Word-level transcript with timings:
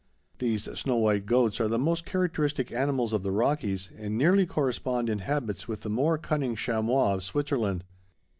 These 0.39 0.63
snow 0.79 0.95
white 0.95 1.27
goats 1.27 1.61
are 1.61 1.67
the 1.67 1.77
most 1.77 2.07
characteristic 2.07 2.71
animals 2.71 3.13
of 3.13 3.21
the 3.21 3.29
Rockies 3.29 3.91
and 3.99 4.17
nearly 4.17 4.47
correspond 4.47 5.11
in 5.11 5.19
habits 5.19 5.67
with 5.67 5.81
the 5.81 5.91
more 5.91 6.17
cunning 6.17 6.55
chamois 6.55 7.13
of 7.13 7.23
Switzerland. 7.23 7.83